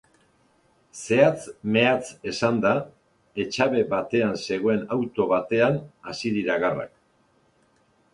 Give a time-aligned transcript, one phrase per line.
[0.99, 2.71] Zehatz-mehatz esanda,
[3.43, 5.79] etxabe batean zegoen auto batean
[6.13, 6.91] hasi dira garrak.